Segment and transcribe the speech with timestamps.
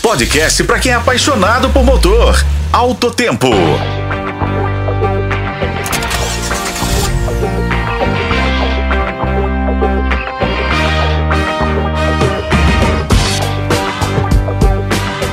[0.00, 2.34] podcast para quem é apaixonado por motor.
[2.72, 3.48] Alto Tempo.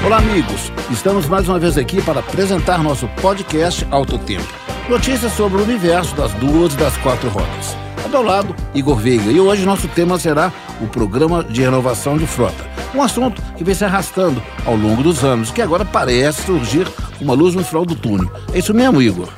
[0.05, 0.71] Olá, amigos.
[0.91, 4.53] Estamos mais uma vez aqui para apresentar nosso podcast Alto Tempo.
[4.89, 7.77] Notícias sobre o universo das duas e das quatro rodas.
[8.03, 9.31] Ao meu lado, Igor Veiga.
[9.31, 10.51] E hoje nosso tema será
[10.81, 12.80] o Programa de Renovação de Frota.
[12.93, 16.87] Um assunto que vem se arrastando ao longo dos anos, que agora parece surgir
[17.21, 18.29] uma luz no final do túnel.
[18.53, 19.29] É isso mesmo, Igor?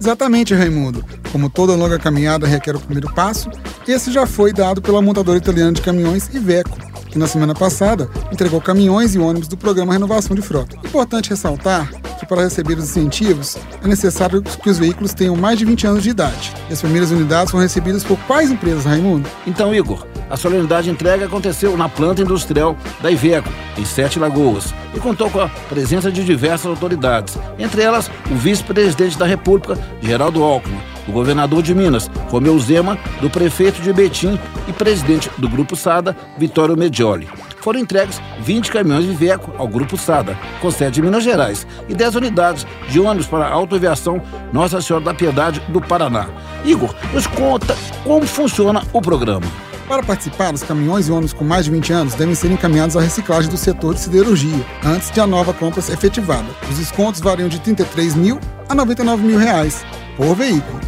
[0.00, 1.04] Exatamente, Raimundo.
[1.32, 3.50] Como toda longa caminhada requer o primeiro passo,
[3.86, 8.60] esse já foi dado pela montadora italiana de caminhões Iveco, que na semana passada entregou
[8.60, 10.76] caminhões e ônibus do programa Renovação de Frota.
[10.84, 15.64] Importante ressaltar que para receber os incentivos é necessário que os veículos tenham mais de
[15.64, 16.52] 20 anos de idade.
[16.68, 19.28] E as primeiras unidades foram recebidas por quais empresas, Raimundo?
[19.46, 25.00] Então, Igor, a solenidade entrega aconteceu na planta industrial da Iveco, em Sete Lagoas, e
[25.00, 30.78] contou com a presença de diversas autoridades, entre elas o vice-presidente da República, Geraldo Alckmin,
[31.06, 36.16] o governador de Minas, Romeu Zema, do prefeito de Betim e presidente do Grupo Sada,
[36.36, 37.28] Vitório Medioli.
[37.60, 41.94] Foram entregues 20 caminhões de Iveco ao Grupo Sada, com sede em Minas Gerais, e
[41.94, 46.28] 10 unidades de ônibus para a autoaviação Nossa Senhora da Piedade do Paraná.
[46.64, 49.46] Igor, nos conta como funciona o programa.
[49.88, 53.00] Para participar, os caminhões e ônibus com mais de 20 anos devem ser encaminhados à
[53.00, 56.46] reciclagem do setor de siderurgia, antes de a nova compra ser efetivada.
[56.70, 59.82] Os descontos variam de 33 mil a 99 mil reais
[60.14, 60.78] por veículo.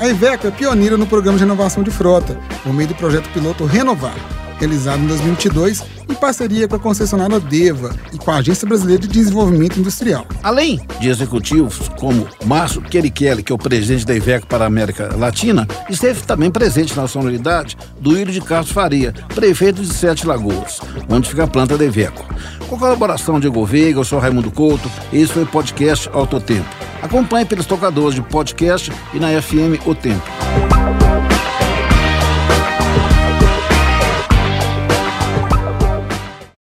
[0.00, 3.64] A Iveco é pioneira no programa de renovação de frota, por meio do projeto piloto
[3.66, 4.16] Renovar,
[4.58, 9.08] realizado em 2022 em parceria com a concessionária Deva e com a Agência Brasileira de
[9.08, 10.26] Desenvolvimento Industrial.
[10.42, 15.14] Além de executivos como Márcio Kelly, que é o presidente da Iveco para a América
[15.16, 20.80] Latina, esteve também presente na sonoridade do Ilho de Carlos Faria, prefeito de Sete Lagoas,
[21.08, 22.24] onde fica a planta da Iveco.
[22.68, 26.68] Com colaboração de Igor Veiga, eu sou Raimundo Couto, esse foi o podcast Alto Tempo.
[27.02, 30.24] Acompanhe pelos tocadores de podcast e na FM O Tempo.